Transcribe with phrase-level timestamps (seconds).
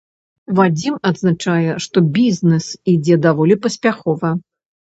[0.59, 4.29] Вадзім адзначае, што бізнэс ідзе даволі паспяхова.